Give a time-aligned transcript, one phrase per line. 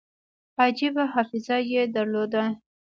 [0.61, 2.43] عجیبه حافظه یې درلوده.